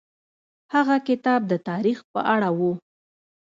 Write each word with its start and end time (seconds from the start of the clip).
هغه 0.73 0.95
کتاب 1.07 1.41
د 1.51 1.53
تاریخ 1.69 1.97
په 2.11 2.19
اړه 2.33 2.49
و. 2.57 2.59